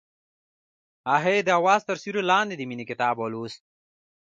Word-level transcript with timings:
هغې 1.13 1.35
د 1.43 1.49
اواز 1.59 1.81
تر 1.89 1.95
سیوري 2.01 2.23
لاندې 2.31 2.55
د 2.57 2.61
مینې 2.69 2.85
کتاب 2.91 3.15
ولوست. 3.19 3.61